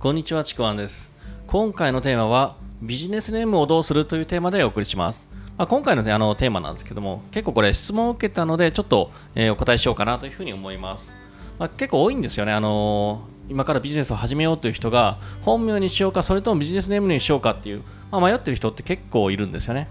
[0.00, 1.10] こんにちは、ちくわんです。
[1.46, 5.28] 今回のテーマは、ビジネスネームをどうするというテーマでお送りします。
[5.58, 11.12] まあ、今回の,、ね、あのテーマなんですけども、結構これ質問を受けたので、ちょっと、えーお答えしようかなというふうに思います。
[11.58, 19.86] まあ、結構多いんですよね、あのー今からビジネスを始めようという人が、本名にしようか、それともビジネスネームにしようかっていう、まあ、迷ってる人って結構いるんですよね。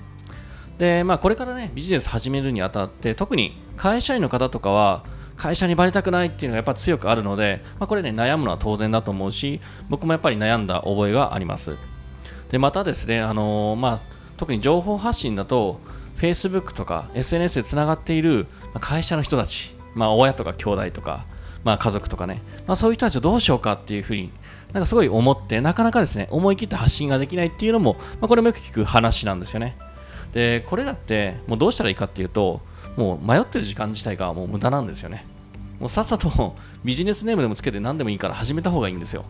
[0.80, 5.04] で、まあ、これからね、ビジネス始めるにあたって、特に会社員の方とかは、
[5.40, 11.78] 会社にバレたくないっていうのがやっぱ強くあるので、まあ、これね、悩むのは当然だと思うし、僕もやっぱり悩んだ覚えがあります。
[12.52, 14.00] で、またですね、あのーまあ、
[14.36, 15.80] 特に情報発信だと、
[16.18, 18.48] Facebook とか SNS でつながっている
[18.82, 21.26] 会社の人たち、まあ、親とか兄弟とか、
[21.64, 24.34] まあ、家族とかね、まあ、そういう人たちをどうしようかっていうふうに、
[24.74, 29.78] なんかすごい思って、なかなかですね、思い切って発信ができないっていうのも、まあ、これもよく聞く話なんですよね。
[30.34, 32.60] で、これだって、もうどうしたらいいかっていうと、
[32.98, 35.26] もう迷ってる時間自体がもう無駄なんですよね。
[35.80, 39.26] もうさっさとビジネスネームでもつけて何でもいいから始めた方がいいんですよ。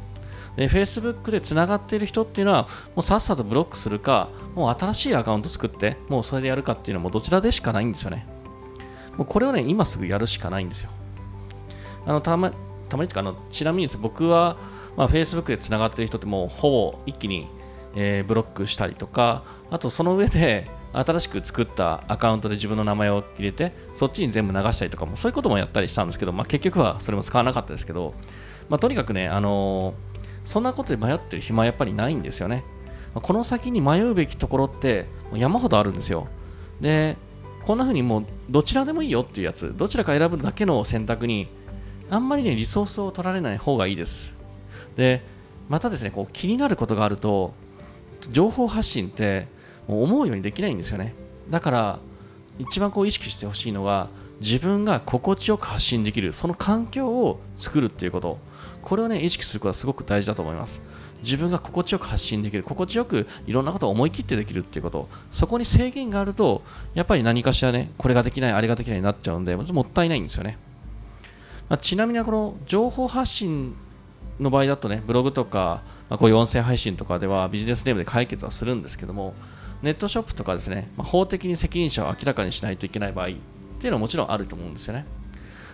[0.56, 2.64] で、Facebook でつながっている人っていうのは、
[2.96, 8.26] もうさっさとブロックするか、もう新しいアカウント作って、もうそれでやるかっていうのもどちらでしかないんですよね。
[9.16, 10.90] もうこれをね、今すぐやるしかないんですよ。
[12.06, 12.52] あのたま
[12.90, 14.58] たまにかあのちなみにです僕は、
[14.98, 17.48] まあ、Facebook でつながっている人ってもうほぼ一気に、
[17.96, 28.14] えーブロックしたりとかあとその上で新しく作ったアカウントで自分の名前を入れてそっちに全部流したりとかもそういうこともやったりしたんですけど、まあ、結局はそれも使わなかったですけど、
[28.70, 29.94] まあ、とにかくね、あの
[30.44, 32.64] そんなことで迷ってる暇はやっぱりないんですよね、
[33.14, 36.28] まあこの先に迷うべきところって山ほどあるんですよ
[36.82, 37.18] で
[37.66, 41.50] こんな風にもうどちらでもいいよっていうやつどちらか選ぶだけの選択に
[42.12, 44.34] あんまりね、リソースを取られない方がいいです。
[44.96, 45.24] で、
[45.68, 47.54] またですね、こう気になることがあると、
[48.32, 49.48] 情報発信って
[49.90, 51.16] もう思うようにできないんですよね。
[51.50, 52.00] だから、
[52.60, 54.10] 一番こう意識してほしいのは、
[54.40, 58.38] 自分が心地よく発信できる、その環境を作るっていうこと。
[58.84, 60.80] これをね、意識することはすごく大事だと思います。
[61.24, 65.10] 自分が心地よく発信できる、心地よくいろんなことを思い切ってできるっていうこと。
[65.32, 66.62] そこに制限があると、
[66.94, 70.60] やっぱり何かしらね、これができない、あれができないになっちゃうんで、もったいないんですよね。
[71.68, 73.76] まあ、ちなみにこの情報発信
[74.40, 79.34] の場合だとね、ブログとか、まあ、こういう音声配信とかではビジネスネームで解決はするんですけども、
[79.82, 83.30] ネットショップとかですね、まあ、法的に責任者を明らかにしないといけない場合っ
[83.80, 85.06] ていうのはもちろんあると思うんですよね。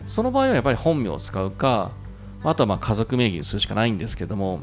[0.06, 1.92] その場合はやっぱり本名を使うか、
[2.44, 4.60] あとはまあ家族名義にするしかないんですけども、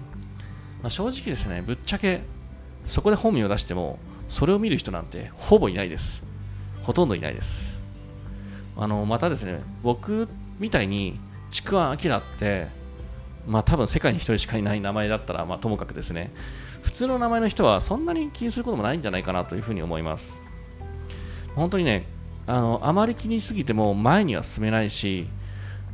[0.82, 2.22] まあ、正直ですね、ぶっちゃけ
[2.84, 3.98] そこで本名を出しても、
[4.28, 6.22] それを見る人なんてほぼいないです。
[6.82, 7.80] ほとんどいないです。
[8.76, 11.18] あのまたですね、僕みたいに
[11.50, 12.68] ちくわあきらって、
[13.46, 16.32] まあ多分世界に一人しかいない名前だったら、まあともかくですね、
[16.82, 20.42] 普通の名前の人はそんなに気にすることもないんじゃないかなというふうに思います。
[21.54, 22.06] 本当にね、
[22.46, 25.28] あのあまり気にしすぎても前には進めないし、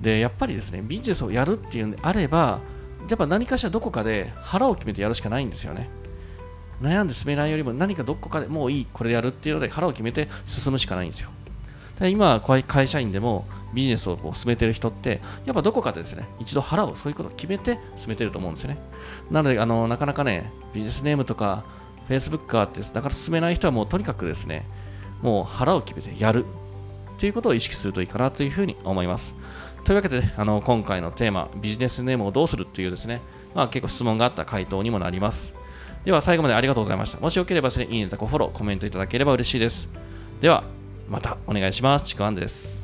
[0.01, 2.61] で、やっぱりですね、ビジネスをやるっていうんであれば、
[3.09, 5.89] やっぱ何かしらどこかで腹を決めてやるしかないんですよね。
[6.81, 11.31] 悩んで進めないよりも何かどこかでもういい、これでやるっていうので腹を決めて進むしかないんですよ。
[11.99, 18.79] で今、こういう会社員でもビジネスをこう進めてる人って、やっぱどこかでですね、一度腹をそういうことを決めて進めてると思うんですよね。
[19.31, 21.65] なので、あのなかなかね、ビジネスネームとか、
[22.09, 24.67] Facebook かって、だから進めない人はもうとにかくですね、
[25.23, 26.45] もう腹を決めてやる
[27.19, 29.35] ということを意識するといいかなというふうに思います。
[29.85, 33.21] というわけで、あの今回のテーマ、ビジネスネームをどうするというですね、
[33.55, 35.55] まあ、結構質問があった回答にもなります。
[36.05, 37.19] では、最後までありがとうございました。
[37.21, 39.89] もしよければですね、いいねとかフォロー、コメントいただければ嬉しいです。
[40.41, 40.65] では、
[41.09, 42.05] またお願いします。
[42.05, 42.78] ちくわんです。